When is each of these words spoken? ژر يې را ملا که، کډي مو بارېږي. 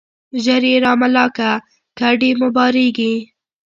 ژر 0.43 0.63
يې 0.71 0.77
را 0.83 0.91
ملا 0.99 1.25
که، 1.35 1.49
کډي 1.99 2.31
مو 2.39 2.47
بارېږي. 2.55 3.13